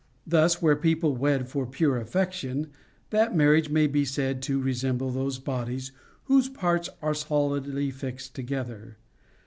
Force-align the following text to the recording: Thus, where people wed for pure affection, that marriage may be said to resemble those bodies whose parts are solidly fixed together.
Thus, 0.25 0.63
where 0.63 0.75
people 0.75 1.15
wed 1.15 1.47
for 1.47 1.67
pure 1.67 1.99
affection, 1.99 2.69
that 3.11 3.35
marriage 3.35 3.69
may 3.69 3.85
be 3.85 4.03
said 4.03 4.41
to 4.41 4.59
resemble 4.59 5.11
those 5.11 5.37
bodies 5.37 5.91
whose 6.23 6.49
parts 6.49 6.89
are 7.03 7.13
solidly 7.13 7.91
fixed 7.91 8.33
together. 8.33 8.97